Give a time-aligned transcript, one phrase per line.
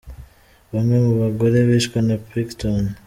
[0.73, 2.83] Bamwe mu bagore bishwe na Pickton.